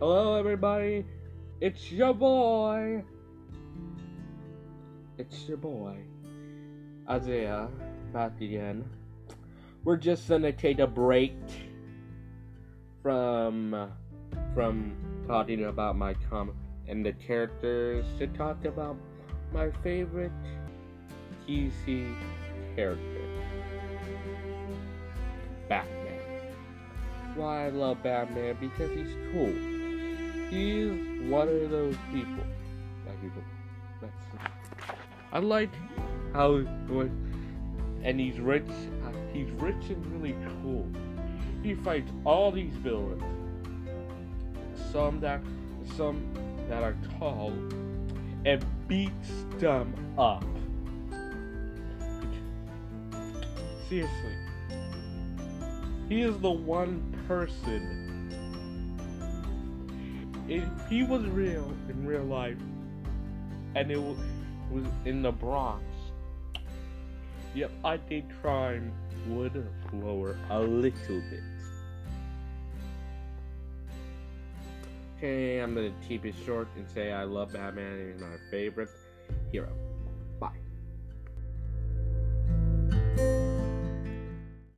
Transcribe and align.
Hello, 0.00 0.36
everybody. 0.36 1.04
It's 1.60 1.90
your 1.90 2.14
boy. 2.14 3.02
It's 5.18 5.48
your 5.48 5.56
boy, 5.56 5.96
Isaiah, 7.10 7.68
back 8.12 8.40
again. 8.40 8.84
We're 9.82 9.96
just 9.96 10.28
gonna 10.28 10.52
take 10.52 10.78
a 10.78 10.86
break 10.86 11.34
from 13.02 13.90
from 14.54 14.94
talking 15.26 15.64
about 15.64 15.96
my 15.96 16.14
comic 16.30 16.54
and 16.86 17.04
the 17.04 17.14
characters 17.14 18.06
to 18.20 18.28
talk 18.28 18.66
about 18.66 18.96
my 19.52 19.72
favorite 19.82 20.30
DC 21.48 22.14
character, 22.76 23.26
Batman. 25.68 26.54
Why 27.34 27.66
I 27.66 27.70
love 27.70 28.00
Batman? 28.04 28.56
Because 28.60 28.92
he's 28.92 29.16
cool. 29.32 29.77
He's 30.50 30.90
one 31.30 31.48
of 31.48 31.70
those 31.70 31.96
people. 32.12 32.44
People. 33.20 33.42
I 35.32 35.40
like 35.40 35.70
how 36.32 36.58
when 36.88 38.00
and 38.04 38.20
he's 38.20 38.38
rich. 38.38 38.68
uh, 39.04 39.10
He's 39.32 39.50
rich 39.52 39.90
and 39.90 40.06
really 40.12 40.36
cool. 40.62 40.86
He 41.62 41.74
fights 41.74 42.10
all 42.24 42.52
these 42.52 42.74
villains. 42.74 43.22
Some 44.92 45.20
that 45.20 45.40
some 45.96 46.32
that 46.68 46.82
are 46.82 46.96
tall 47.18 47.52
and 48.44 48.64
beats 48.86 49.44
them 49.58 49.92
up. 50.16 50.44
Seriously. 53.88 54.36
He 56.08 56.22
is 56.22 56.38
the 56.38 56.50
one 56.50 57.02
person. 57.26 58.07
If 60.48 60.64
he 60.88 61.02
was 61.02 61.24
real 61.26 61.70
in 61.88 62.06
real 62.06 62.24
life, 62.24 62.56
and 63.74 63.90
it 63.90 63.98
wa- 63.98 64.16
was 64.70 64.84
in 65.04 65.20
the 65.22 65.30
Bronx, 65.30 65.84
yep, 67.54 67.70
I 67.84 67.98
think 67.98 68.24
crime 68.40 68.92
would 69.28 69.66
lower 69.92 70.38
a 70.50 70.60
little 70.60 71.20
bit. 71.30 71.42
Okay, 75.18 75.58
I'm 75.58 75.74
gonna 75.74 75.92
keep 76.06 76.24
it 76.24 76.34
short 76.46 76.68
and 76.76 76.88
say 76.88 77.12
I 77.12 77.24
love 77.24 77.52
Batman. 77.52 78.12
He's 78.12 78.20
my 78.22 78.36
favorite 78.50 78.90
hero. 79.50 79.72